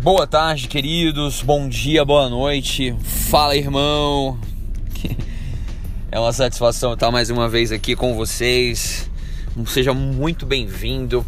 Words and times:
Boa 0.00 0.28
tarde, 0.28 0.68
queridos. 0.68 1.42
Bom 1.42 1.68
dia, 1.68 2.04
boa 2.04 2.28
noite. 2.28 2.94
Fala, 3.02 3.56
irmão. 3.56 4.38
É 6.10 6.18
uma 6.20 6.32
satisfação 6.32 6.94
estar 6.94 7.10
mais 7.10 7.30
uma 7.30 7.48
vez 7.48 7.72
aqui 7.72 7.96
com 7.96 8.14
vocês. 8.14 9.10
Seja 9.66 9.92
muito 9.92 10.46
bem-vindo 10.46 11.26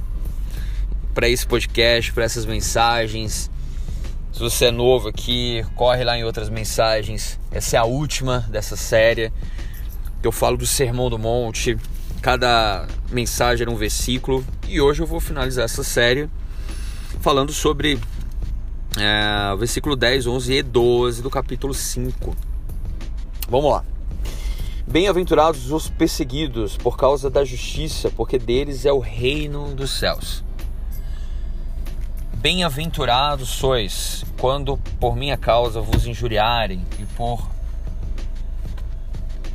para 1.12 1.28
esse 1.28 1.44
podcast, 1.44 2.12
para 2.12 2.24
essas 2.24 2.46
mensagens. 2.46 3.50
Se 4.32 4.38
você 4.38 4.66
é 4.66 4.70
novo 4.70 5.08
aqui, 5.08 5.66
corre 5.74 6.04
lá 6.04 6.16
em 6.16 6.22
outras 6.22 6.48
mensagens. 6.48 7.40
Essa 7.50 7.76
é 7.76 7.80
a 7.80 7.84
última 7.84 8.46
dessa 8.48 8.76
série. 8.76 9.32
Eu 10.22 10.30
falo 10.30 10.56
do 10.56 10.66
Sermão 10.66 11.10
do 11.10 11.18
Monte. 11.18 11.76
Cada 12.22 12.86
mensagem 13.10 13.62
era 13.62 13.70
um 13.70 13.76
versículo. 13.76 14.46
E 14.68 14.80
hoje 14.80 15.02
eu 15.02 15.06
vou 15.06 15.18
finalizar 15.18 15.64
essa 15.64 15.82
série 15.82 16.30
falando 17.20 17.52
sobre 17.52 17.98
é, 18.98 19.56
versículo 19.56 19.94
10, 19.94 20.26
11 20.26 20.52
e 20.52 20.62
12 20.62 21.22
do 21.22 21.30
capítulo 21.30 21.74
5. 21.74 22.36
Vamos 23.48 23.70
lá. 23.70 23.84
Bem-aventurados 24.86 25.70
os 25.70 25.88
perseguidos 25.88 26.76
por 26.76 26.96
causa 26.96 27.30
da 27.30 27.44
justiça, 27.44 28.10
porque 28.10 28.38
deles 28.38 28.84
é 28.84 28.92
o 28.92 28.98
reino 28.98 29.74
dos 29.74 29.90
céus. 29.90 30.42
Bem-aventurados 32.34 33.48
sois 33.50 34.24
quando 34.38 34.78
por 34.98 35.14
minha 35.14 35.36
causa 35.36 35.80
vos 35.80 36.06
injuriarem 36.06 36.84
e 36.98 37.04
por 37.04 37.48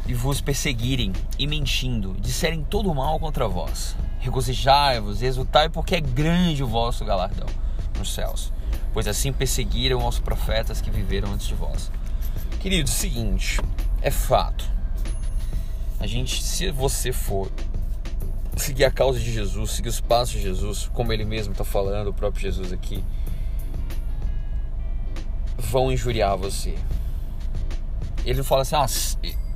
e 0.08 0.14
vos 0.14 0.40
perseguirem 0.40 1.12
e 1.38 1.48
mentindo, 1.48 2.16
disserem 2.20 2.64
todo 2.64 2.94
mal 2.94 3.20
contra 3.20 3.48
vós. 3.48 3.96
Regozijai-vos 4.20 5.22
exultai, 5.22 5.68
porque 5.68 5.96
é 5.96 6.02
grande 6.02 6.64
o 6.64 6.68
vosso 6.68 7.04
galardão 7.04 7.48
nos 7.98 8.14
céus, 8.14 8.54
pois 8.96 9.10
assim 9.10 9.34
perseguiram 9.34 10.08
os 10.08 10.20
profetas 10.20 10.80
que 10.80 10.90
viveram 10.90 11.34
antes 11.34 11.48
de 11.48 11.54
vós. 11.54 11.92
Querido, 12.62 12.90
seguinte, 12.90 13.60
é 14.02 14.10
fato. 14.10 14.64
A 16.00 16.08
gente, 16.08 16.42
se 16.42 16.72
você 16.72 17.12
for 17.12 17.52
seguir 18.56 18.86
a 18.86 18.92
causa 18.92 19.20
de 19.20 19.34
Jesus, 19.34 19.72
seguir 19.72 19.90
os 19.90 20.00
passos 20.00 20.36
de 20.36 20.42
Jesus, 20.44 20.90
como 20.94 21.12
ele 21.12 21.26
mesmo 21.26 21.52
está 21.52 21.66
falando, 21.66 22.08
o 22.08 22.14
próprio 22.14 22.42
Jesus 22.42 22.72
aqui, 22.72 23.04
vão 25.58 25.92
injuriar 25.92 26.38
você. 26.38 26.74
Ele 28.26 28.38
não 28.38 28.46
fala 28.46 28.62
assim, 28.62 28.76
ah, 28.78 28.86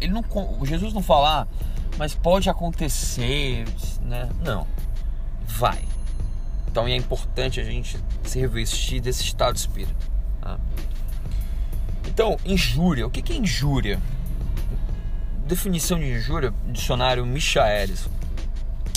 ele 0.01 0.11
não, 0.11 0.65
Jesus 0.65 0.91
não 0.91 1.01
fala, 1.01 1.43
ah, 1.43 1.47
mas 1.97 2.13
pode 2.13 2.49
acontecer, 2.49 3.63
né? 4.01 4.29
Não, 4.43 4.67
vai. 5.47 5.81
Então 6.71 6.87
é 6.87 6.95
importante 6.95 7.59
a 7.59 7.63
gente 7.63 7.97
se 8.23 8.39
revestir 8.39 9.01
desse 9.01 9.23
estado 9.23 9.53
de 9.53 9.59
espírito. 9.59 10.07
Tá? 10.41 10.59
Então, 12.07 12.37
injúria. 12.45 13.07
O 13.07 13.09
que 13.09 13.33
é 13.33 13.35
injúria? 13.35 13.99
Definição 15.45 15.97
de 15.97 16.05
injúria, 16.05 16.53
dicionário 16.67 17.25
Michaelis 17.25 18.07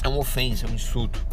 é 0.02 0.08
uma 0.08 0.18
ofensa, 0.18 0.66
é 0.66 0.68
um 0.68 0.74
insulto. 0.74 1.24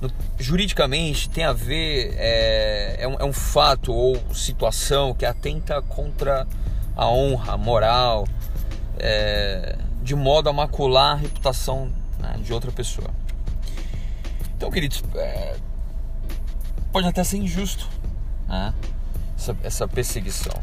No, 0.00 0.10
juridicamente 0.38 1.28
tem 1.30 1.44
a 1.44 1.52
ver, 1.52 2.14
é, 2.16 2.96
é, 3.00 3.08
um, 3.08 3.14
é, 3.14 3.24
um, 3.24 3.32
fato 3.32 3.92
ou 3.92 4.22
situação 4.34 5.14
que 5.14 5.24
atenta 5.24 5.80
contra 5.82 6.46
a 6.94 7.08
honra, 7.08 7.54
a 7.54 7.56
moral, 7.56 8.28
é, 8.98 9.78
de 10.02 10.14
modo 10.14 10.48
a 10.48 10.52
macular 10.52 11.12
a 11.12 11.16
reputação 11.16 11.90
né, 12.20 12.36
de 12.42 12.52
outra 12.52 12.70
pessoa. 12.70 13.10
Então, 14.56 14.70
queridos, 14.70 15.02
é, 15.14 15.56
pode 16.90 17.06
até 17.06 17.22
ser 17.22 17.38
injusto 17.38 17.88
né, 18.48 18.74
essa, 19.36 19.56
essa 19.62 19.88
perseguição. 19.88 20.54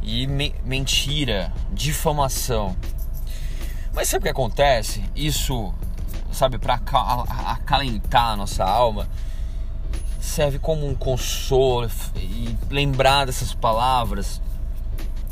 E 0.00 0.26
me, 0.26 0.54
mentira, 0.64 1.52
difamação. 1.72 2.76
Mas 3.92 4.08
sabe 4.08 4.20
o 4.20 4.22
que 4.24 4.28
acontece? 4.30 5.04
Isso 5.14 5.74
sabe, 6.32 6.58
para 6.58 6.74
acalentar 6.74 8.30
a 8.30 8.36
nossa 8.36 8.64
alma, 8.64 9.08
serve 10.20 10.58
como 10.58 10.86
um 10.86 10.94
consolo 10.94 11.90
e 12.16 12.56
lembrar 12.70 13.26
dessas 13.26 13.54
palavras, 13.54 14.40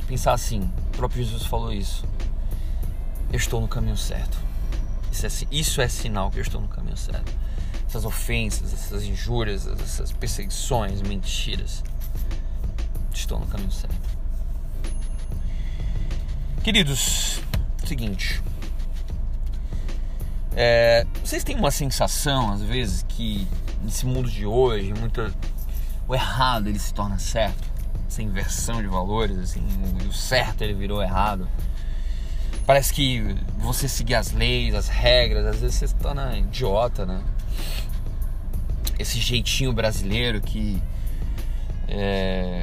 pensar 0.06 0.32
assim, 0.32 0.70
o 0.88 0.96
próprio 0.96 1.24
Jesus 1.24 1.44
falou 1.44 1.72
isso. 1.72 2.04
Eu 3.32 3.36
estou 3.36 3.60
no 3.60 3.68
caminho 3.68 3.96
certo. 3.96 4.49
Isso 5.10 5.26
é, 5.26 5.30
isso 5.50 5.80
é 5.80 5.88
sinal 5.88 6.30
que 6.30 6.38
eu 6.38 6.42
estou 6.42 6.60
no 6.60 6.68
caminho 6.68 6.96
certo. 6.96 7.32
Essas 7.86 8.04
ofensas, 8.04 8.72
essas 8.72 9.04
injúrias, 9.04 9.66
essas 9.66 10.12
perseguições, 10.12 11.02
mentiras. 11.02 11.82
Estou 13.12 13.38
no 13.38 13.46
caminho 13.46 13.72
certo. 13.72 14.10
Queridos, 16.62 17.40
seguinte, 17.84 18.40
é, 20.56 21.06
vocês 21.24 21.44
têm 21.44 21.56
uma 21.56 21.70
sensação, 21.70 22.52
às 22.52 22.62
vezes, 22.62 23.04
que 23.08 23.46
nesse 23.82 24.04
mundo 24.04 24.28
de 24.28 24.44
hoje, 24.44 24.92
muito, 24.92 25.32
o 26.06 26.14
errado 26.14 26.68
ele 26.68 26.78
se 26.78 26.92
torna 26.92 27.18
certo? 27.18 27.68
Essa 28.06 28.22
inversão 28.22 28.82
de 28.82 28.88
valores, 28.88 29.38
assim, 29.38 29.62
o 30.08 30.12
certo 30.12 30.62
ele 30.62 30.74
virou 30.74 31.02
errado. 31.02 31.48
Parece 32.66 32.92
que 32.92 33.36
você 33.58 33.88
seguir 33.88 34.14
as 34.14 34.32
leis, 34.32 34.74
as 34.74 34.88
regras, 34.88 35.46
às 35.46 35.60
vezes 35.60 35.76
você 35.76 35.88
se 35.88 35.94
torna 35.96 36.36
idiota, 36.38 37.04
né? 37.04 37.20
Esse 38.98 39.18
jeitinho 39.18 39.72
brasileiro 39.72 40.40
que 40.40 40.80
é, 41.88 42.62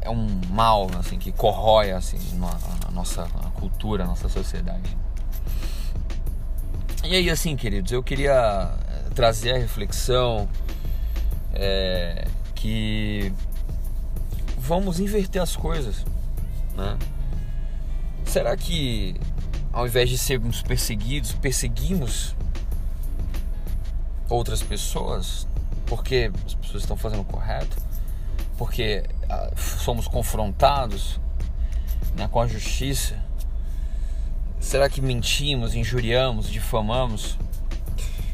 é 0.00 0.10
um 0.10 0.40
mal, 0.50 0.90
assim, 0.98 1.18
que 1.18 1.30
corrói 1.30 1.92
assim, 1.92 2.18
a 2.86 2.90
nossa 2.90 3.22
a 3.22 3.50
cultura, 3.50 4.04
a 4.04 4.06
nossa 4.06 4.28
sociedade. 4.28 4.96
E 7.04 7.14
aí, 7.14 7.30
assim, 7.30 7.56
queridos, 7.56 7.92
eu 7.92 8.02
queria 8.02 8.70
eh, 8.88 9.10
trazer 9.14 9.54
a 9.54 9.58
reflexão 9.58 10.48
é, 11.52 12.26
que 12.54 13.32
vamos 14.58 15.00
inverter 15.00 15.42
as 15.42 15.56
coisas, 15.56 16.04
né? 16.76 16.98
Será 18.30 18.56
que 18.56 19.16
ao 19.72 19.88
invés 19.88 20.08
de 20.08 20.16
sermos 20.16 20.62
perseguidos, 20.62 21.32
perseguimos 21.32 22.36
outras 24.28 24.62
pessoas 24.62 25.48
porque 25.86 26.30
as 26.46 26.54
pessoas 26.54 26.84
estão 26.84 26.96
fazendo 26.96 27.22
o 27.22 27.24
correto? 27.24 27.76
Porque 28.56 29.02
ah, 29.28 29.50
somos 29.56 30.06
confrontados 30.06 31.18
né, 32.16 32.28
com 32.30 32.40
a 32.40 32.46
justiça? 32.46 33.20
Será 34.60 34.88
que 34.88 35.02
mentimos, 35.02 35.74
injuriamos, 35.74 36.48
difamamos? 36.48 37.36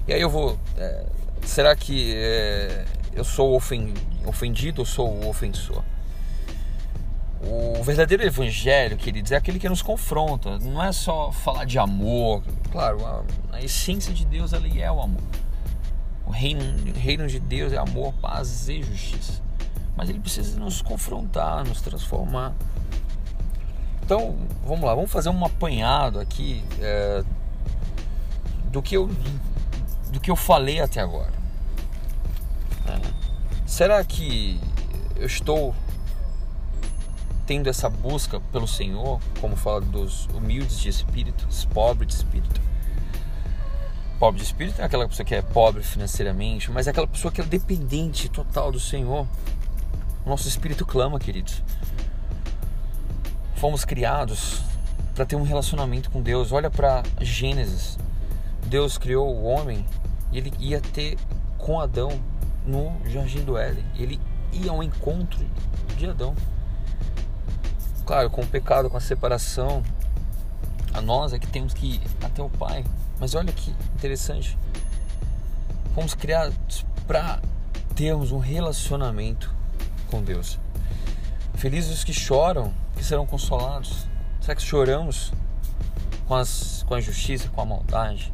E 0.07 0.13
aí 0.13 0.21
eu 0.21 0.29
vou. 0.29 0.61
É, 0.77 1.07
será 1.41 1.75
que 1.75 2.13
é, 2.15 2.85
eu 3.15 3.25
sou 3.25 3.57
ofendido 4.27 4.83
ou 4.83 4.85
sou 4.85 5.09
o 5.09 5.27
ofensor? 5.27 5.83
O 7.49 7.83
verdadeiro 7.85 8.25
evangelho, 8.25 8.97
queridos, 8.97 9.31
é 9.31 9.37
aquele 9.37 9.59
que 9.59 9.69
nos 9.69 9.81
confronta. 9.81 10.59
Não 10.59 10.83
é 10.83 10.91
só 10.91 11.31
falar 11.31 11.65
de 11.65 11.79
amor. 11.79 12.43
Claro, 12.73 13.05
a, 13.07 13.23
a 13.53 13.63
essência 13.63 14.13
de 14.13 14.27
Deus 14.27 14.53
ali 14.53 14.83
é 14.83 14.91
o 14.91 15.01
amor. 15.01 15.23
O 16.27 16.31
reino, 16.31 16.63
o 16.93 16.99
reino 16.99 17.27
de 17.29 17.39
Deus 17.39 17.73
é 17.73 17.77
amor, 17.77 18.13
paz 18.15 18.69
e 18.69 18.83
justiça. 18.83 19.41
Mas 19.97 20.09
ele 20.09 20.19
precisa 20.19 20.59
nos 20.59 20.83
confrontar, 20.83 21.65
nos 21.65 21.81
transformar. 21.81 22.53
Então, 24.03 24.37
vamos 24.65 24.85
lá, 24.85 24.95
vamos 24.95 25.11
fazer 25.11 25.29
um 25.29 25.45
apanhado 25.45 26.19
aqui 26.19 26.65
é, 26.81 27.25
do, 28.67 28.83
que 28.83 28.97
eu, 28.97 29.09
do 30.13 30.21
que 30.21 30.31
eu 30.31 30.37
falei 30.37 30.81
até 30.81 31.01
agora. 31.01 31.33
É. 32.87 33.01
Será 33.65 34.05
que 34.05 34.61
eu 35.17 35.27
estou 35.27 35.75
tendo 37.47 37.69
essa 37.69 37.89
busca 37.89 38.41
pelo 38.53 38.67
Senhor, 38.67 39.21
como 39.41 39.57
fala 39.57 39.81
dos 39.81 40.27
humildes 40.35 40.79
de 40.79 40.89
espírito, 40.89 41.47
os 41.49 41.65
pobres 41.65 42.09
de 42.09 42.15
espírito? 42.15 42.61
Pobre 44.19 44.41
de 44.41 44.47
espírito 44.47 44.81
é 44.81 44.85
aquela 44.85 45.07
pessoa 45.07 45.27
que 45.27 45.35
é 45.35 45.43
pobre 45.43 45.83
financeiramente, 45.83 46.71
mas 46.71 46.87
é 46.87 46.91
aquela 46.91 47.07
pessoa 47.07 47.31
que 47.31 47.41
é 47.41 47.45
dependente 47.45 48.29
total 48.29 48.73
do 48.73 48.81
Senhor. 48.81 49.27
O 50.25 50.29
nosso 50.29 50.49
espírito 50.49 50.85
clama, 50.85 51.19
queridos 51.19 51.63
fomos 53.57 53.85
criados 53.85 54.61
para 55.15 55.25
ter 55.25 55.35
um 55.35 55.43
relacionamento 55.43 56.11
com 56.11 56.21
Deus. 56.21 56.53
Olha 56.53 56.71
para 56.71 57.03
Gênesis. 57.21 57.99
Deus 58.67 58.99
criou 58.99 59.35
o 59.35 59.45
homem 59.45 59.85
e 60.31 60.39
ele 60.39 60.53
ia 60.59 60.81
ter 60.81 61.17
com 61.57 61.81
Adão 61.81 62.21
no 62.67 62.93
jardim 63.07 63.43
do 63.45 63.57
Éden. 63.57 63.85
Ele 63.97 64.21
ia 64.53 64.71
ao 64.71 64.83
encontro 64.83 65.45
de 65.97 66.07
Adão. 66.07 66.35
Claro, 68.07 68.31
com 68.31 68.41
o 68.41 68.47
pecado, 68.47 68.89
com 68.89 68.97
a 68.97 69.01
separação, 69.01 69.83
a 70.95 71.01
nós 71.01 71.33
é 71.33 71.41
que 71.41 71.47
temos 71.49 71.75
que 71.75 71.95
ir 71.95 72.01
até 72.23 72.41
o 72.41 72.49
Pai. 72.49 72.85
Mas 73.19 73.35
olha 73.35 73.53
que 73.53 73.75
interessante. 73.97 74.57
Fomos 75.93 76.15
criados 76.15 76.87
para 77.05 77.41
termos 77.97 78.31
um 78.31 78.39
relacionamento 78.39 79.53
com 80.09 80.23
Deus. 80.23 80.57
Felizes 81.55 81.93
os 81.93 82.05
que 82.05 82.13
choram, 82.13 82.73
que 82.95 83.03
serão 83.03 83.27
consolados. 83.27 84.07
Será 84.41 84.55
que 84.55 84.63
choramos 84.63 85.33
com, 86.29 86.37
as, 86.37 86.85
com 86.87 86.95
a 86.95 87.01
injustiça, 87.01 87.49
com 87.49 87.61
a 87.61 87.67
maldade, 87.67 88.33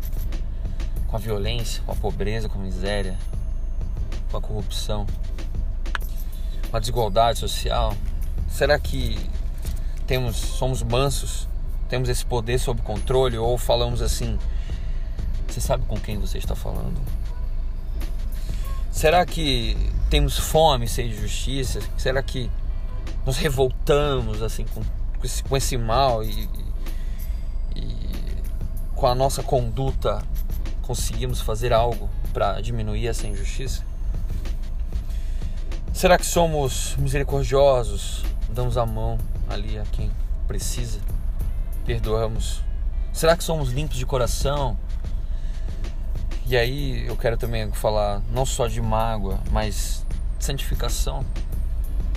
com 1.07 1.17
a 1.17 1.19
violência, 1.19 1.83
com 1.87 1.93
a 1.93 1.97
pobreza, 1.97 2.47
com 2.47 2.59
a 2.59 2.63
miséria, 2.63 3.17
com 4.31 4.37
a 4.37 4.41
corrupção, 4.41 5.07
com 6.71 6.77
a 6.77 6.81
desigualdade 6.81 7.39
social? 7.39 7.97
Será 8.51 8.79
que 8.79 9.31
temos, 10.13 10.37
somos 10.37 10.83
mansos, 10.83 11.49
temos 11.89 12.07
esse 12.11 12.23
poder 12.23 12.59
sob 12.59 12.83
controle 12.83 13.39
ou 13.39 13.57
falamos 13.57 14.03
assim? 14.03 14.39
Você 15.49 15.59
sabe 15.59 15.87
com 15.87 15.99
quem 15.99 16.19
você 16.19 16.37
está 16.37 16.55
falando? 16.55 17.01
Será 18.91 19.25
que 19.25 19.75
temos 20.11 20.37
fome, 20.37 20.85
de 20.85 21.17
justiça? 21.17 21.81
Será 21.97 22.23
que 22.23 22.51
nos 23.25 23.39
revoltamos 23.39 24.43
assim 24.43 24.67
com, 24.67 24.83
com, 24.83 25.25
esse, 25.25 25.43
com 25.45 25.57
esse 25.57 25.79
mal 25.79 26.23
e, 26.23 26.47
e 27.75 27.97
com 28.95 29.07
a 29.07 29.15
nossa 29.15 29.43
conduta 29.43 30.23
conseguimos 30.83 31.41
fazer 31.41 31.73
algo 31.73 32.11
para 32.35 32.61
diminuir 32.61 33.07
essa 33.07 33.27
injustiça? 33.27 33.83
Será 35.91 36.19
que 36.19 36.27
somos 36.27 36.97
misericordiosos? 36.99 38.23
Damos 38.51 38.77
a 38.77 38.85
mão 38.85 39.17
ali 39.53 39.79
a 39.79 39.85
quem 39.85 40.11
precisa? 40.47 41.01
Perdoamos? 41.85 42.63
Será 43.13 43.37
que 43.37 43.45
somos 43.45 43.71
limpos 43.71 43.97
de 43.97 44.07
coração? 44.07 44.79
E 46.47 46.57
aí 46.57 47.07
eu 47.07 47.17
quero 47.17 47.37
também 47.37 47.71
falar 47.73 48.23
não 48.31 48.45
só 48.45 48.67
de 48.67 48.81
mágoa, 48.81 49.39
mas 49.51 50.05
de 50.39 50.45
santificação. 50.45 51.25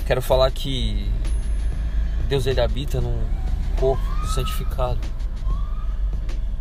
Quero 0.06 0.22
falar 0.22 0.50
que 0.52 1.12
Deus 2.28 2.46
ele 2.46 2.62
habita 2.62 3.02
num 3.02 3.24
corpo 3.80 4.28
santificado. 4.28 5.00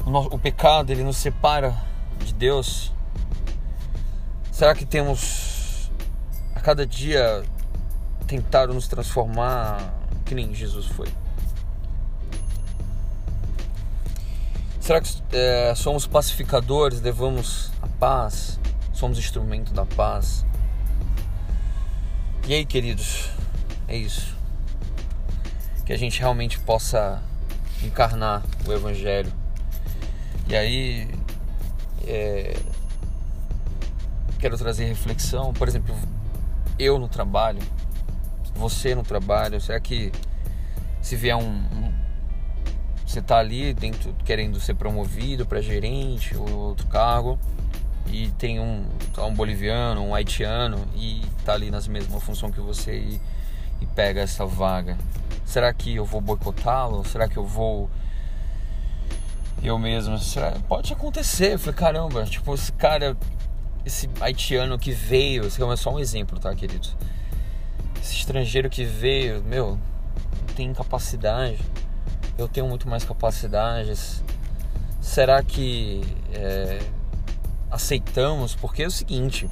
O, 0.04 0.38
pecado 0.38 0.90
ele 0.90 1.02
nos 1.02 1.16
separa 1.16 1.74
de 2.24 2.34
Deus. 2.34 2.92
Será 4.52 4.74
que 4.74 4.84
temos 4.84 5.90
a 6.54 6.60
cada 6.60 6.86
dia 6.86 7.42
tentado 8.26 8.74
nos 8.74 8.86
transformar 8.86 9.78
que 10.24 10.34
nem 10.34 10.54
Jesus 10.54 10.86
foi? 10.86 11.08
Será 14.80 15.00
que 15.00 15.10
é, 15.32 15.74
somos 15.74 16.06
pacificadores, 16.06 17.00
levamos 17.00 17.70
a 17.80 17.86
paz, 17.86 18.60
somos 18.92 19.18
instrumento 19.18 19.72
da 19.72 19.86
paz? 19.86 20.44
E 22.46 22.52
aí, 22.52 22.66
queridos, 22.66 23.30
é 23.88 23.96
isso. 23.96 24.36
Que 25.86 25.92
a 25.94 25.96
gente 25.96 26.20
realmente 26.20 26.58
possa 26.60 27.22
encarnar 27.82 28.42
o 28.66 28.72
Evangelho. 28.72 29.32
E 30.46 30.54
aí, 30.54 31.08
é, 32.06 32.54
quero 34.38 34.58
trazer 34.58 34.84
reflexão. 34.84 35.54
Por 35.54 35.66
exemplo, 35.66 35.96
eu 36.78 36.98
no 36.98 37.08
trabalho, 37.08 37.62
você 38.54 38.94
no 38.94 39.02
trabalho, 39.02 39.60
será 39.60 39.80
que 39.80 40.12
se 41.00 41.16
vier 41.16 41.36
um, 41.36 41.42
um 41.42 41.92
você 43.06 43.20
está 43.20 43.38
ali 43.38 43.72
dentro 43.74 44.14
querendo 44.24 44.58
ser 44.58 44.74
promovido 44.74 45.46
para 45.46 45.60
gerente 45.60 46.36
ou 46.36 46.48
outro 46.50 46.86
cargo 46.88 47.38
e 48.06 48.28
tem 48.30 48.58
um, 48.58 48.84
tá 49.12 49.24
um 49.24 49.34
boliviano, 49.34 50.02
um 50.02 50.14
haitiano 50.14 50.84
e 50.94 51.22
está 51.38 51.52
ali 51.52 51.70
nas 51.70 51.86
mesma 51.86 52.18
função 52.18 52.50
que 52.50 52.60
você 52.60 52.98
e, 52.98 53.20
e 53.80 53.86
pega 53.86 54.20
essa 54.20 54.44
vaga. 54.46 54.96
Será 55.44 55.72
que 55.72 55.94
eu 55.94 56.04
vou 56.04 56.20
boicotá-lo? 56.20 57.04
Será 57.04 57.28
que 57.28 57.36
eu 57.36 57.46
vou 57.46 57.88
eu 59.62 59.78
mesmo? 59.78 60.18
Será? 60.18 60.52
Pode 60.68 60.92
acontecer. 60.92 61.54
Eu 61.54 61.58
falei, 61.58 61.74
caramba, 61.74 62.24
tipo, 62.24 62.54
esse 62.54 62.72
cara, 62.72 63.16
esse 63.84 64.10
haitiano 64.20 64.78
que 64.78 64.92
veio, 64.92 65.46
esse 65.46 65.62
é 65.62 65.76
só 65.76 65.94
um 65.94 65.98
exemplo, 65.98 66.38
tá, 66.38 66.54
queridos? 66.54 66.96
Esse 68.04 68.16
estrangeiro 68.16 68.68
que 68.68 68.84
veio, 68.84 69.42
meu, 69.42 69.78
tem 70.54 70.72
capacidade 70.74 71.58
eu 72.36 72.48
tenho 72.48 72.68
muito 72.68 72.88
mais 72.88 73.04
capacidades. 73.04 74.22
Será 75.00 75.42
que 75.42 76.02
é, 76.32 76.80
aceitamos? 77.70 78.54
Porque 78.54 78.82
é 78.82 78.86
o 78.86 78.90
seguinte, 78.90 79.48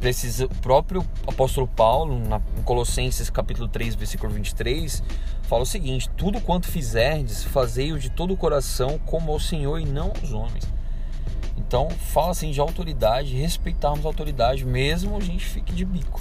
precisa, 0.00 0.46
o 0.46 0.54
próprio 0.56 1.04
apóstolo 1.26 1.68
Paulo, 1.68 2.18
na, 2.18 2.40
em 2.58 2.62
Colossenses 2.62 3.30
capítulo 3.30 3.68
3, 3.68 3.94
versículo 3.94 4.32
23, 4.32 5.02
fala 5.42 5.62
o 5.62 5.66
seguinte: 5.66 6.08
Tudo 6.16 6.40
quanto 6.40 6.66
fizerdes, 6.66 7.44
fazei-o 7.44 7.98
de 7.98 8.10
todo 8.10 8.32
o 8.32 8.36
coração, 8.36 8.98
como 9.06 9.30
ao 9.30 9.38
Senhor 9.38 9.78
e 9.78 9.84
não 9.84 10.12
aos 10.20 10.32
homens. 10.32 10.64
Então, 11.56 11.90
fala 11.90 12.30
assim 12.30 12.50
de 12.50 12.60
autoridade, 12.60 13.36
respeitarmos 13.36 14.04
a 14.04 14.08
autoridade, 14.08 14.64
mesmo 14.64 15.16
a 15.16 15.20
gente 15.20 15.44
fique 15.44 15.72
de 15.72 15.84
bico. 15.84 16.20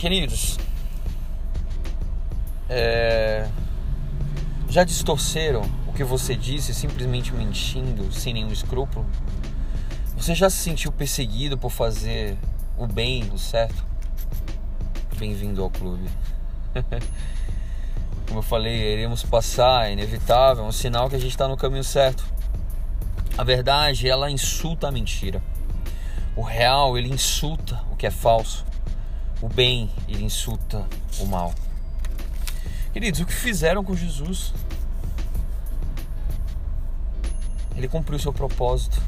Queridos, 0.00 0.56
é, 2.70 3.46
já 4.66 4.82
distorceram 4.82 5.60
o 5.86 5.92
que 5.92 6.02
você 6.02 6.34
disse 6.34 6.72
simplesmente 6.72 7.34
mentindo, 7.34 8.10
sem 8.10 8.32
nenhum 8.32 8.50
escrúpulo? 8.50 9.04
Você 10.16 10.34
já 10.34 10.48
se 10.48 10.56
sentiu 10.56 10.90
perseguido 10.90 11.58
por 11.58 11.68
fazer 11.68 12.38
o 12.78 12.86
bem, 12.86 13.28
o 13.30 13.36
certo? 13.36 13.84
Bem-vindo 15.18 15.62
ao 15.62 15.68
clube. 15.68 16.08
Como 18.26 18.38
eu 18.38 18.42
falei, 18.42 18.94
iremos 18.94 19.22
passar, 19.22 19.90
é 19.90 19.92
inevitável, 19.92 20.64
é 20.64 20.66
um 20.66 20.72
sinal 20.72 21.10
que 21.10 21.16
a 21.16 21.20
gente 21.20 21.32
está 21.32 21.46
no 21.46 21.58
caminho 21.58 21.84
certo. 21.84 22.24
A 23.36 23.44
verdade, 23.44 24.08
ela 24.08 24.30
insulta 24.30 24.88
a 24.88 24.90
mentira. 24.90 25.42
O 26.34 26.40
real, 26.40 26.96
ele 26.96 27.10
insulta 27.10 27.84
o 27.92 27.96
que 27.96 28.06
é 28.06 28.10
falso. 28.10 28.69
O 29.42 29.48
bem, 29.48 29.90
ele 30.06 30.24
insulta 30.24 30.86
o 31.18 31.26
mal. 31.26 31.54
Queridos, 32.92 33.20
o 33.20 33.26
que 33.26 33.32
fizeram 33.32 33.82
com 33.82 33.94
Jesus? 33.94 34.52
Ele 37.74 37.88
cumpriu 37.88 38.18
seu 38.18 38.32
propósito. 38.32 39.00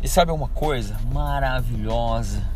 E 0.00 0.08
sabe 0.08 0.30
uma 0.30 0.48
coisa 0.48 0.96
maravilhosa? 1.12 2.46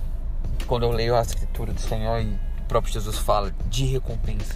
Quando 0.66 0.84
eu 0.84 0.92
leio 0.92 1.16
a 1.16 1.22
escritura 1.22 1.72
do 1.72 1.80
Senhor 1.80 2.20
e 2.20 2.26
o 2.60 2.64
próprio 2.68 2.92
Jesus 2.92 3.16
fala 3.18 3.52
de 3.68 3.87
recompensa. 3.87 4.54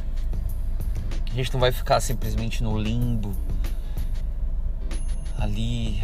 A 1.30 1.34
gente 1.34 1.52
não 1.52 1.58
vai 1.58 1.72
ficar 1.72 2.00
simplesmente 2.00 2.62
no 2.62 2.78
limbo, 2.78 3.34
ali 5.38 6.02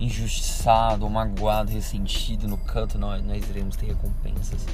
injustiçado, 0.00 1.08
magoado, 1.08 1.72
ressentido 1.72 2.46
no 2.46 2.56
canto. 2.56 2.98
Nós, 2.98 3.22
nós 3.24 3.48
iremos 3.48 3.76
ter 3.76 3.86
recompensas 3.86 4.64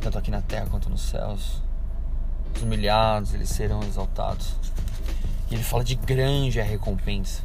tanto 0.00 0.18
aqui 0.18 0.30
na 0.30 0.42
terra 0.42 0.66
quanto 0.70 0.88
nos 0.88 1.02
céus. 1.02 1.62
Os 2.54 2.62
humilhados, 2.62 3.34
eles 3.34 3.48
serão 3.48 3.82
exaltados. 3.82 4.54
E 5.50 5.54
ele 5.54 5.62
fala 5.62 5.84
de 5.84 5.94
grande 5.94 6.60
a 6.60 6.64
recompensa. 6.64 7.42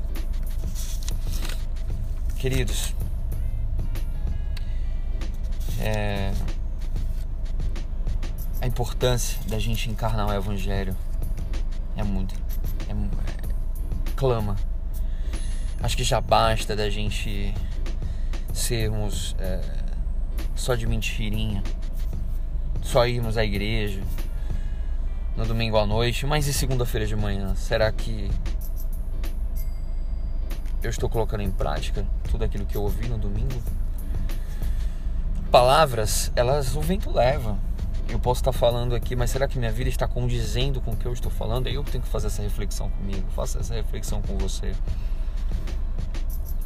Queridos, 2.38 2.94
é, 5.80 6.32
a 8.60 8.68
importância 8.68 9.39
da 9.48 9.60
gente 9.60 9.89
encarnar 9.89 10.27
o 10.27 10.34
Evangelho 10.34 10.96
é 11.96 12.03
muito. 12.03 12.36
É, 12.88 12.91
é, 12.91 14.13
clama. 14.15 14.56
Acho 15.82 15.98
que 15.98 16.04
já 16.04 16.22
basta 16.22 16.76
da 16.76 16.90
gente 16.90 17.54
sermos 18.54 19.36
é, 19.40 19.62
só 20.56 20.76
de 20.76 20.86
mentirinha 20.86 21.64
só 22.82 23.08
irmos 23.08 23.38
à 23.38 23.46
igreja 23.46 24.02
no 25.38 25.46
domingo 25.46 25.78
à 25.78 25.86
noite, 25.86 26.26
mas 26.26 26.46
e 26.48 26.54
segunda-feira 26.54 27.08
de 27.08 27.16
manhã? 27.16 27.56
Será 27.56 27.90
que 27.92 28.30
eu 30.84 30.90
estou 30.90 31.10
colocando 31.10 31.42
em 31.42 31.52
prática 31.52 32.06
tudo 32.30 32.44
aquilo 32.44 32.66
que 32.66 32.76
eu 32.76 32.82
ouvi 32.82 33.08
no 33.08 33.18
domingo? 33.18 33.64
Palavras, 35.50 36.32
elas 36.36 36.76
o 36.76 36.82
vento 36.82 37.10
leva. 37.12 37.58
Eu 38.10 38.20
posso 38.20 38.42
estar 38.42 38.52
falando 38.52 38.94
aqui, 38.94 39.16
mas 39.16 39.30
será 39.30 39.48
que 39.48 39.58
minha 39.58 39.72
vida 39.72 39.90
está 39.90 40.06
condizendo 40.06 40.82
com 40.82 40.92
o 40.92 40.98
que 40.98 41.06
eu 41.06 41.14
estou 41.14 41.32
falando? 41.32 41.68
Aí 41.68 41.76
eu 41.76 41.84
tenho 41.86 42.04
que 42.04 42.10
fazer 42.10 42.28
essa 42.28 42.42
reflexão 42.42 42.90
comigo, 42.90 43.26
faça 43.34 43.60
essa 43.60 43.74
reflexão 43.74 44.22
com 44.22 44.38
você. 44.38 44.74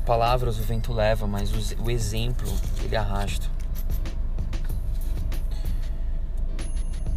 Palavras 0.05 0.59
o 0.59 0.61
vento 0.61 0.93
leva, 0.93 1.25
mas 1.25 1.51
o 1.79 1.89
exemplo 1.89 2.47
ele 2.83 2.95
arrasta. 2.95 3.47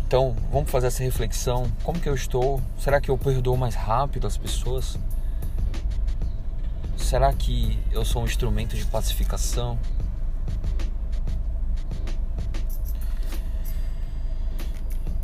Então, 0.07 0.35
vamos 0.50 0.71
fazer 0.71 0.87
essa 0.87 1.02
reflexão. 1.02 1.71
Como 1.83 2.00
que 2.00 2.09
eu 2.09 2.14
estou? 2.14 2.62
Será 2.78 3.00
que 3.00 3.11
eu 3.11 3.18
perdoo 3.18 3.57
mais 3.57 3.75
rápido 3.75 4.26
as 4.26 4.38
pessoas? 4.38 4.99
será 7.09 7.33
que 7.33 7.78
eu 7.90 8.04
sou 8.04 8.21
um 8.21 8.26
instrumento 8.26 8.76
de 8.76 8.85
pacificação? 8.85 9.78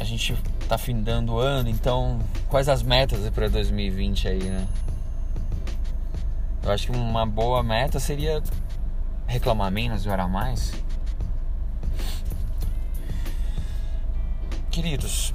A 0.01 0.05
gente 0.05 0.35
tá 0.67 0.79
findando 0.79 1.35
o 1.35 1.39
ano, 1.39 1.69
então 1.69 2.19
quais 2.49 2.71
as 2.71 2.83
metas 2.83 3.29
para 3.29 3.49
2020 3.49 4.29
aí, 4.29 4.45
né? 4.45 4.67
Eu 6.65 6.73
acho 6.73 6.87
que 6.87 6.97
uma 6.97 7.27
boa 7.27 7.63
meta 7.63 8.01
seria 8.01 8.43
reclamar 9.27 9.71
menos 9.71 10.07
e 10.07 10.09
orar 10.09 10.29
mais. 10.29 10.73
Queridos, 14.71 15.35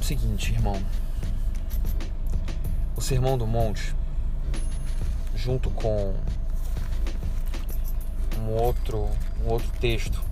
seguinte, 0.00 0.52
irmão. 0.52 0.82
O 2.96 3.00
Sermão 3.02 3.36
do 3.36 3.46
Monte, 3.46 3.94
junto 5.36 5.68
com 5.70 6.14
um 8.38 8.50
outro, 8.54 9.10
um 9.44 9.50
outro 9.50 9.70
texto, 9.80 10.22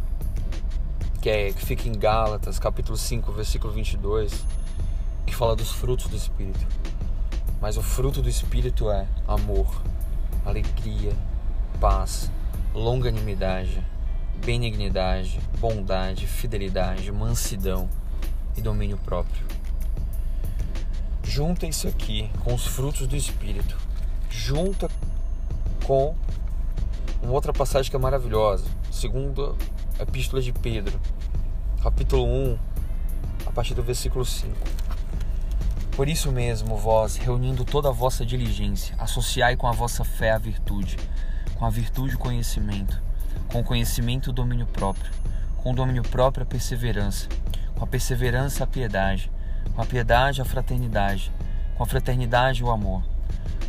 que, 1.20 1.28
é, 1.28 1.52
que 1.52 1.64
fica 1.64 1.86
em 1.86 1.92
Gálatas, 1.92 2.58
capítulo 2.58 2.96
5, 2.96 3.32
versículo 3.32 3.72
22, 3.72 4.46
que 5.26 5.34
fala 5.34 5.54
dos 5.54 5.70
frutos 5.70 6.06
do 6.06 6.16
Espírito. 6.16 6.66
Mas 7.60 7.76
o 7.76 7.82
fruto 7.82 8.22
do 8.22 8.28
Espírito 8.28 8.90
é 8.90 9.06
amor, 9.28 9.82
alegria, 10.46 11.12
paz, 11.78 12.30
longanimidade, 12.74 13.84
benignidade, 14.44 15.38
bondade, 15.58 16.26
fidelidade, 16.26 17.12
mansidão 17.12 17.88
e 18.56 18.62
domínio 18.62 18.96
próprio. 18.98 19.46
Junta 21.22 21.66
isso 21.66 21.86
aqui 21.86 22.30
com 22.42 22.54
os 22.54 22.66
frutos 22.66 23.06
do 23.06 23.14
Espírito, 23.14 23.76
junta 24.30 24.88
com 25.84 26.14
uma 27.22 27.32
outra 27.32 27.52
passagem 27.52 27.90
que 27.90 27.96
é 27.96 28.00
maravilhosa, 28.00 28.64
segunda 28.90 29.54
Epístola 30.00 30.40
de 30.40 30.52
Pedro, 30.52 30.98
capítulo 31.82 32.24
1, 32.24 32.58
a 33.46 33.52
partir 33.52 33.74
do 33.74 33.82
versículo 33.82 34.24
5. 34.24 34.56
Por 36.00 36.08
isso 36.08 36.32
mesmo, 36.32 36.78
vós, 36.78 37.16
reunindo 37.16 37.62
toda 37.62 37.90
a 37.90 37.92
vossa 37.92 38.24
diligência, 38.24 38.94
associai 38.98 39.54
com 39.54 39.66
a 39.66 39.72
vossa 39.72 40.02
fé 40.02 40.30
a 40.30 40.38
virtude, 40.38 40.96
com 41.56 41.66
a 41.66 41.68
virtude 41.68 42.14
o 42.14 42.18
conhecimento, 42.18 42.98
com 43.52 43.60
o 43.60 43.62
conhecimento 43.62 44.30
o 44.30 44.32
domínio 44.32 44.64
próprio, 44.64 45.12
com 45.58 45.72
o 45.72 45.74
domínio 45.74 46.02
próprio 46.02 46.44
a 46.44 46.46
perseverança, 46.46 47.28
com 47.74 47.84
a 47.84 47.86
perseverança 47.86 48.64
a 48.64 48.66
piedade, 48.66 49.30
com 49.74 49.82
a 49.82 49.84
piedade 49.84 50.40
a 50.40 50.44
fraternidade, 50.46 51.30
com 51.76 51.82
a 51.82 51.86
fraternidade 51.86 52.64
o 52.64 52.70
amor. 52.70 53.02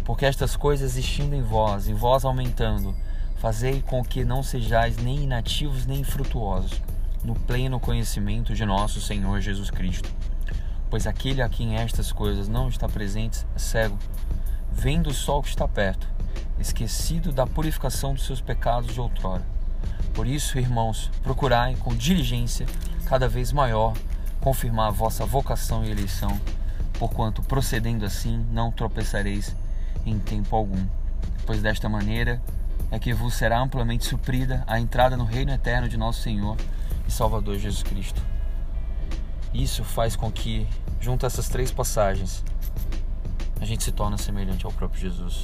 Porque 0.05 0.25
estas 0.25 0.55
coisas 0.55 0.91
existindo 0.91 1.35
em 1.35 1.41
vós, 1.41 1.89
e 1.89 1.93
vós 1.93 2.23
aumentando, 2.23 2.95
fazei 3.41 3.81
com 3.81 4.01
que 4.01 4.23
não 4.23 4.41
sejais 4.41 4.95
nem 4.95 5.23
inativos 5.23 5.85
nem 5.85 5.99
infrutuosos, 5.99 6.81
no 7.25 7.35
pleno 7.35 7.77
conhecimento 7.77 8.53
de 8.53 8.65
nosso 8.65 9.01
Senhor 9.01 9.41
Jesus 9.41 9.69
Cristo. 9.69 10.09
Pois 10.91 11.07
aquele 11.07 11.41
a 11.41 11.47
quem 11.47 11.77
estas 11.77 12.11
coisas 12.11 12.49
não 12.49 12.67
está 12.67 12.87
presente 12.87 13.47
é 13.55 13.59
cego, 13.59 13.97
vendo 14.69 15.09
o 15.09 15.13
sol 15.13 15.41
que 15.41 15.47
está 15.47 15.65
perto, 15.65 16.05
esquecido 16.59 17.31
da 17.31 17.47
purificação 17.47 18.13
dos 18.13 18.25
seus 18.25 18.41
pecados 18.41 18.93
de 18.93 18.99
outrora. 18.99 19.41
Por 20.13 20.27
isso, 20.27 20.59
irmãos, 20.59 21.09
procurai 21.23 21.75
com 21.77 21.95
diligência 21.95 22.65
cada 23.05 23.29
vez 23.29 23.53
maior 23.53 23.93
confirmar 24.41 24.89
a 24.89 24.91
vossa 24.91 25.25
vocação 25.25 25.85
e 25.85 25.89
eleição, 25.89 26.37
porquanto 26.99 27.41
procedendo 27.41 28.03
assim 28.03 28.45
não 28.51 28.69
tropeçareis 28.69 29.55
em 30.05 30.19
tempo 30.19 30.57
algum. 30.57 30.85
Pois 31.45 31.61
desta 31.61 31.87
maneira 31.87 32.41
é 32.91 32.99
que 32.99 33.13
vos 33.13 33.35
será 33.35 33.61
amplamente 33.61 34.03
suprida 34.03 34.61
a 34.67 34.77
entrada 34.77 35.15
no 35.15 35.23
reino 35.23 35.53
eterno 35.53 35.87
de 35.87 35.95
nosso 35.95 36.21
Senhor 36.21 36.57
e 37.07 37.11
Salvador 37.11 37.57
Jesus 37.57 37.81
Cristo. 37.81 38.21
Isso 39.53 39.83
faz 39.83 40.15
com 40.15 40.31
que, 40.31 40.67
junto 40.99 41.25
a 41.25 41.27
essas 41.27 41.49
três 41.49 41.71
passagens, 41.71 42.43
a 43.59 43.65
gente 43.65 43.83
se 43.83 43.91
torne 43.91 44.17
semelhante 44.17 44.65
ao 44.65 44.71
próprio 44.71 45.01
Jesus. 45.01 45.43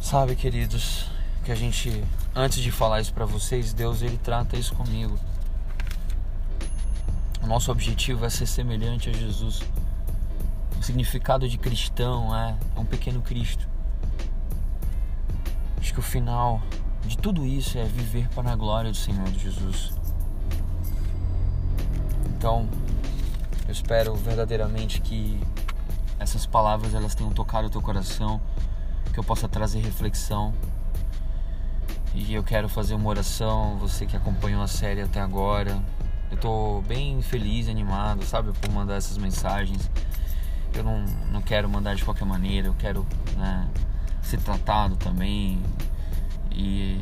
Sabe, 0.00 0.36
queridos, 0.36 1.06
que 1.44 1.52
a 1.52 1.54
gente 1.54 2.04
antes 2.36 2.62
de 2.62 2.70
falar 2.70 3.00
isso 3.00 3.14
para 3.14 3.24
vocês, 3.24 3.72
Deus 3.72 4.02
ele 4.02 4.18
trata 4.18 4.56
isso 4.56 4.74
comigo. 4.74 5.18
O 7.42 7.46
nosso 7.46 7.72
objetivo 7.72 8.26
é 8.26 8.30
ser 8.30 8.46
semelhante 8.46 9.08
a 9.08 9.12
Jesus. 9.12 9.62
O 10.78 10.82
significado 10.82 11.48
de 11.48 11.56
cristão 11.56 12.36
é, 12.36 12.54
é 12.76 12.80
um 12.80 12.84
pequeno 12.84 13.22
Cristo. 13.22 13.66
Acho 15.80 15.94
que 15.94 16.00
o 16.00 16.02
final 16.02 16.60
de 17.06 17.16
tudo 17.16 17.46
isso 17.46 17.78
é 17.78 17.84
viver 17.84 18.28
para 18.30 18.50
a 18.50 18.56
glória 18.56 18.90
do 18.90 18.96
Senhor 18.96 19.26
Jesus. 19.28 19.92
Então, 22.46 22.64
eu 23.66 23.72
espero 23.72 24.14
verdadeiramente 24.14 25.00
que 25.00 25.36
essas 26.16 26.46
palavras 26.46 26.94
elas 26.94 27.12
tenham 27.12 27.32
tocado 27.32 27.66
o 27.66 27.70
teu 27.70 27.82
coração, 27.82 28.40
que 29.12 29.18
eu 29.18 29.24
possa 29.24 29.48
trazer 29.48 29.80
reflexão 29.80 30.54
e 32.14 32.32
eu 32.32 32.44
quero 32.44 32.68
fazer 32.68 32.94
uma 32.94 33.08
oração, 33.08 33.76
você 33.78 34.06
que 34.06 34.16
acompanhou 34.16 34.62
a 34.62 34.68
série 34.68 35.02
até 35.02 35.20
agora. 35.20 35.76
Eu 36.30 36.36
tô 36.36 36.82
bem 36.82 37.20
feliz, 37.20 37.68
animado, 37.68 38.24
sabe, 38.24 38.52
por 38.52 38.70
mandar 38.70 38.94
essas 38.94 39.18
mensagens. 39.18 39.90
Eu 40.72 40.84
não, 40.84 41.04
não 41.32 41.42
quero 41.42 41.68
mandar 41.68 41.96
de 41.96 42.04
qualquer 42.04 42.26
maneira, 42.26 42.68
eu 42.68 42.76
quero 42.78 43.04
né, 43.36 43.68
ser 44.22 44.38
tratado 44.38 44.94
também. 44.94 45.60
E 46.52 47.00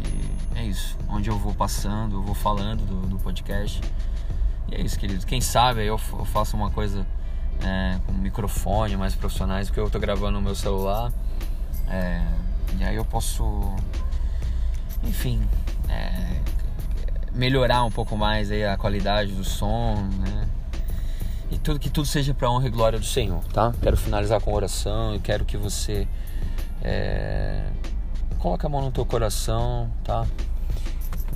é 0.55 0.65
isso. 0.65 0.97
Onde 1.07 1.29
eu 1.29 1.39
vou 1.39 1.53
passando, 1.53 2.17
eu 2.17 2.23
vou 2.23 2.35
falando 2.35 2.87
do, 2.87 3.07
do 3.09 3.19
podcast. 3.19 3.83
E 4.71 4.75
é 4.75 4.81
isso, 4.81 4.99
querido. 4.99 5.25
Quem 5.27 5.41
sabe 5.41 5.81
eu, 5.85 6.01
eu 6.13 6.25
faço 6.25 6.57
uma 6.57 6.71
coisa 6.71 7.07
é, 7.63 7.99
com 8.07 8.13
microfone 8.13 8.97
mais 8.97 9.15
profissionais, 9.15 9.69
porque 9.69 9.81
eu 9.81 9.91
tô 9.91 9.99
gravando 9.99 10.33
no 10.33 10.43
meu 10.43 10.55
celular. 10.55 11.13
É, 11.89 12.23
e 12.79 12.85
aí 12.85 12.97
eu 12.97 13.05
posso 13.05 13.75
enfim, 15.07 15.41
é, 15.89 16.41
melhorar 17.33 17.85
um 17.85 17.91
pouco 17.91 18.17
mais 18.17 18.51
aí 18.51 18.65
a 18.65 18.77
qualidade 18.77 19.33
do 19.33 19.45
som, 19.45 19.97
né? 20.19 20.49
E 21.51 21.59
tudo 21.59 21.79
que 21.79 21.91
tudo 21.91 22.07
seja 22.07 22.35
para 22.35 22.51
honra 22.51 22.67
e 22.67 22.71
glória 22.71 22.99
do 22.99 23.05
Senhor, 23.05 23.45
tá? 23.53 23.73
Quero 23.81 23.97
finalizar 23.97 24.41
com 24.41 24.53
oração 24.53 25.15
e 25.15 25.21
quero 25.21 25.45
que 25.45 25.57
você 25.57 26.09
é, 26.83 27.65
coloque 28.39 28.65
a 28.65 28.69
mão 28.69 28.81
no 28.81 28.91
teu 28.91 29.05
coração, 29.05 29.91
tá? 30.03 30.27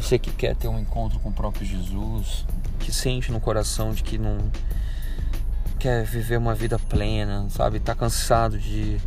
Você 0.01 0.19
que 0.19 0.31
quer 0.31 0.57
ter 0.57 0.69
um 0.69 0.79
encontro 0.79 1.19
com 1.21 1.29
o 1.29 1.33
próprio 1.33 1.67
Jesus, 1.67 2.45
que 2.79 2.93
sente 2.93 3.31
no 3.33 3.41
coração 3.41 3.93
de 3.93 4.03
que 4.03 4.17
não 4.17 4.39
quer 5.79 6.05
viver 6.05 6.37
uma 6.37 6.55
vida 6.55 6.79
plena, 6.79 7.47
sabe? 7.51 7.79
Tá 7.79 7.95
cansado 7.95 8.59
de 8.59 8.99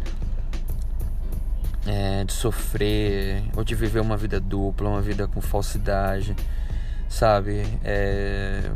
é, 1.86 2.24
de 2.24 2.34
sofrer 2.34 3.44
ou 3.56 3.64
de 3.64 3.76
viver 3.76 4.00
uma 4.00 4.16
vida 4.16 4.40
dupla, 4.40 4.90
uma 4.90 5.02
vida 5.02 5.28
com 5.28 5.42
falsidade, 5.42 6.36
sabe? 7.10 7.66
É... 7.84 8.72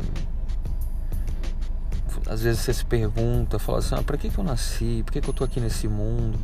Às 2.28 2.42
vezes 2.42 2.60
você 2.60 2.74
se 2.74 2.84
pergunta, 2.84 3.58
fala 3.58 3.78
assim: 3.78 3.94
ah, 3.94 4.02
para 4.02 4.16
que, 4.16 4.28
que 4.28 4.38
eu 4.38 4.44
nasci? 4.44 5.02
Por 5.04 5.12
que, 5.12 5.20
que 5.20 5.28
eu 5.28 5.34
tô 5.34 5.44
aqui 5.44 5.60
nesse 5.60 5.86
mundo? 5.86 6.38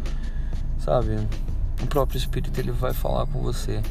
Sabe? 0.78 1.16
O 1.82 1.86
próprio 1.86 2.16
Espírito 2.16 2.58
ele 2.60 2.70
vai 2.70 2.92
falar 2.92 3.26
com 3.26 3.40
você, 3.40 3.82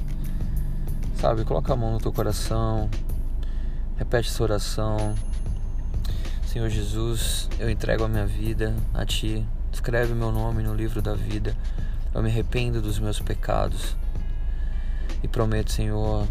sabe? 1.21 1.45
Coloca 1.45 1.71
a 1.71 1.75
mão 1.75 1.91
no 1.93 1.99
teu 1.99 2.11
coração, 2.11 2.89
repete 3.95 4.27
essa 4.27 4.41
oração. 4.41 5.15
Senhor 6.47 6.67
Jesus, 6.67 7.47
eu 7.59 7.69
entrego 7.69 8.03
a 8.03 8.07
minha 8.07 8.25
vida 8.25 8.75
a 8.93 9.05
Ti. 9.05 9.47
Escreve 9.71 10.15
meu 10.15 10.31
nome 10.31 10.63
no 10.63 10.73
livro 10.73 11.01
da 11.01 11.13
vida 11.13 11.55
eu 12.13 12.21
me 12.21 12.29
arrependo 12.29 12.81
dos 12.81 12.99
meus 12.99 13.21
pecados 13.21 13.95
e 15.23 15.27
prometo, 15.27 15.71
Senhor, 15.71 16.27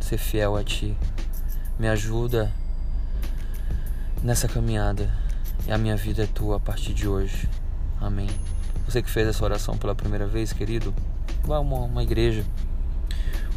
ser 0.00 0.18
fiel 0.18 0.56
a 0.56 0.62
Ti. 0.62 0.96
Me 1.78 1.88
ajuda 1.88 2.52
nessa 4.22 4.46
caminhada 4.46 5.10
e 5.66 5.72
a 5.72 5.78
minha 5.78 5.96
vida 5.96 6.22
é 6.22 6.26
Tua 6.26 6.56
a 6.56 6.60
partir 6.60 6.94
de 6.94 7.08
hoje. 7.08 7.48
Amém. 8.00 8.28
Você 8.86 9.02
que 9.02 9.10
fez 9.10 9.26
essa 9.26 9.44
oração 9.44 9.76
pela 9.76 9.94
primeira 9.94 10.26
vez, 10.26 10.52
querido, 10.52 10.94
vá 11.42 11.56
a 11.56 11.60
uma, 11.60 11.78
uma 11.78 12.02
igreja, 12.02 12.44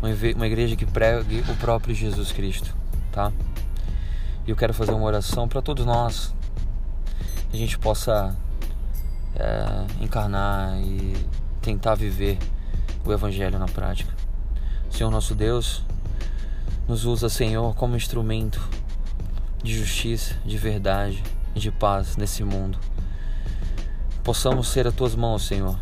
uma 0.01 0.47
igreja 0.47 0.75
que 0.75 0.85
pregue 0.85 1.41
o 1.49 1.55
próprio 1.57 1.93
Jesus 1.93 2.31
Cristo, 2.31 2.75
tá? 3.11 3.31
E 4.45 4.49
eu 4.49 4.55
quero 4.55 4.73
fazer 4.73 4.91
uma 4.91 5.05
oração 5.05 5.47
para 5.47 5.61
todos 5.61 5.85
nós, 5.85 6.33
que 7.49 7.57
a 7.57 7.59
gente 7.59 7.77
possa 7.77 8.35
é, 9.35 10.03
encarnar 10.03 10.79
e 10.81 11.15
tentar 11.61 11.95
viver 11.95 12.39
o 13.05 13.13
Evangelho 13.13 13.59
na 13.59 13.67
prática. 13.67 14.11
Senhor 14.89 15.11
nosso 15.11 15.35
Deus, 15.35 15.83
nos 16.87 17.05
usa, 17.05 17.29
Senhor, 17.29 17.75
como 17.75 17.95
instrumento 17.95 18.59
de 19.63 19.77
justiça, 19.77 20.35
de 20.43 20.57
verdade 20.57 21.23
e 21.55 21.59
de 21.59 21.71
paz 21.71 22.17
nesse 22.17 22.43
mundo. 22.43 22.77
possamos 24.23 24.67
ser 24.67 24.87
as 24.87 24.93
tuas 24.93 25.15
mãos, 25.15 25.45
Senhor. 25.45 25.79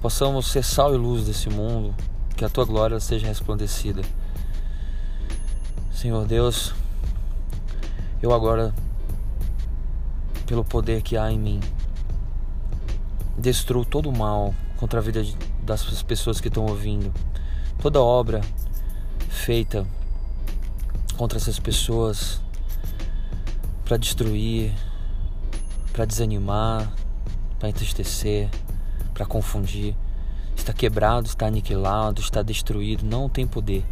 Possamos 0.00 0.46
ser 0.46 0.62
sal 0.62 0.94
e 0.94 0.96
luz 0.96 1.26
desse 1.26 1.48
mundo, 1.50 1.94
que 2.38 2.44
a 2.44 2.48
tua 2.48 2.64
glória 2.64 3.00
seja 3.00 3.26
resplandecida. 3.26 4.00
Senhor 5.92 6.24
Deus, 6.24 6.72
eu 8.22 8.32
agora, 8.32 8.72
pelo 10.46 10.64
poder 10.64 11.02
que 11.02 11.16
há 11.16 11.32
em 11.32 11.38
mim, 11.38 11.60
destruo 13.36 13.84
todo 13.84 14.08
o 14.08 14.16
mal 14.16 14.54
contra 14.76 15.00
a 15.00 15.02
vida 15.02 15.20
das 15.64 16.00
pessoas 16.04 16.40
que 16.40 16.46
estão 16.46 16.64
ouvindo. 16.64 17.12
Toda 17.82 18.00
obra 18.00 18.40
feita 19.28 19.84
contra 21.16 21.38
essas 21.38 21.58
pessoas 21.58 22.40
para 23.84 23.96
destruir, 23.96 24.72
para 25.92 26.04
desanimar, 26.04 26.88
para 27.58 27.68
entristecer, 27.68 28.48
para 29.12 29.26
confundir, 29.26 29.96
está 30.68 30.72
quebrado, 30.74 31.26
está 31.26 31.46
aniquilado, 31.46 32.20
está 32.20 32.42
destruído, 32.42 33.02
não 33.04 33.26
tem 33.26 33.46
poder. 33.46 33.84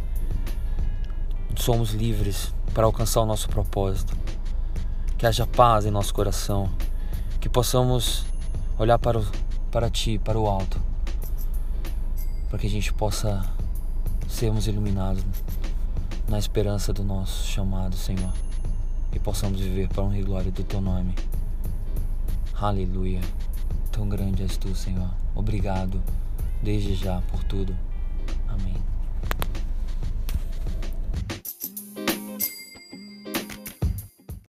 Somos 1.55 1.91
livres 1.91 2.53
para 2.71 2.85
alcançar 2.85 3.21
o 3.21 3.25
nosso 3.25 3.49
propósito. 3.49 4.15
Que 5.17 5.25
haja 5.25 5.47
paz 5.47 5.87
em 5.87 5.91
nosso 5.91 6.13
coração, 6.13 6.69
que 7.41 7.49
possamos 7.49 8.23
olhar 8.77 8.99
para, 8.99 9.17
o, 9.17 9.25
para 9.71 9.89
Ti, 9.89 10.19
para 10.19 10.37
o 10.37 10.47
alto, 10.47 10.79
para 12.47 12.59
que 12.59 12.67
a 12.67 12.69
gente 12.69 12.93
possa 12.93 13.43
sermos 14.27 14.67
iluminados 14.67 15.25
na 16.27 16.37
esperança 16.37 16.93
do 16.93 17.03
nosso 17.03 17.47
chamado, 17.47 17.95
Senhor, 17.95 18.31
e 19.11 19.17
possamos 19.17 19.59
viver 19.59 19.87
para 19.87 20.03
honra 20.03 20.19
e 20.19 20.23
glória 20.23 20.51
do 20.51 20.63
Teu 20.63 20.79
nome. 20.79 21.15
Aleluia. 22.53 23.21
Tão 23.91 24.07
grande 24.07 24.43
és 24.43 24.57
Tu, 24.57 24.75
Senhor. 24.75 25.09
Obrigado, 25.33 25.99
desde 26.61 26.95
já, 26.95 27.21
por 27.31 27.43
tudo. 27.43 27.75